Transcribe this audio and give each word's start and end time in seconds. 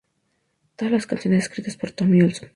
Todas 0.77 0.91
las 0.91 1.05
canciones 1.05 1.43
escritas 1.43 1.77
por 1.77 1.91
Tommy 1.91 2.23
Olsson. 2.23 2.49